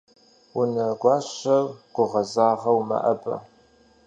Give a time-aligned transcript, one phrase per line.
[0.59, 3.35] Унэгуащэр гугъэзагъэу мэӀэбэ.